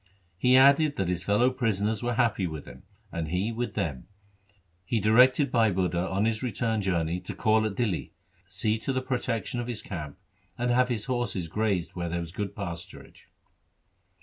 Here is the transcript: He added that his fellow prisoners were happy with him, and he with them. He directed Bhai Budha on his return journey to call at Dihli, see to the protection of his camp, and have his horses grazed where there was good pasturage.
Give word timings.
He 0.39 0.57
added 0.57 0.95
that 0.95 1.09
his 1.09 1.23
fellow 1.23 1.51
prisoners 1.51 2.01
were 2.01 2.15
happy 2.15 2.47
with 2.47 2.65
him, 2.65 2.81
and 3.11 3.27
he 3.27 3.51
with 3.51 3.75
them. 3.75 4.07
He 4.83 4.99
directed 4.99 5.51
Bhai 5.51 5.71
Budha 5.71 6.09
on 6.09 6.25
his 6.25 6.41
return 6.41 6.81
journey 6.81 7.19
to 7.19 7.35
call 7.35 7.67
at 7.67 7.75
Dihli, 7.75 8.09
see 8.49 8.79
to 8.79 8.93
the 8.93 9.03
protection 9.03 9.59
of 9.59 9.67
his 9.67 9.83
camp, 9.83 10.17
and 10.57 10.71
have 10.71 10.89
his 10.89 11.05
horses 11.05 11.47
grazed 11.47 11.91
where 11.91 12.09
there 12.09 12.19
was 12.19 12.31
good 12.31 12.55
pasturage. 12.55 13.25